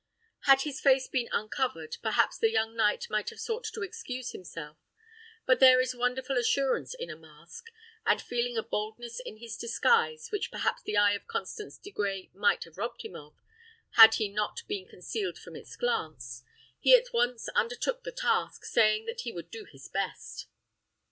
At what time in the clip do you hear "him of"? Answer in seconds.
13.03-13.35